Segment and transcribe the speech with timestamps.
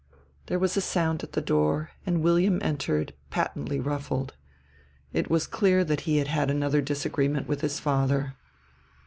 [0.47, 4.33] There was a sound at the door, and William entered, patently ruffled.
[5.13, 8.33] It was clear that he had had another disagreement with his father.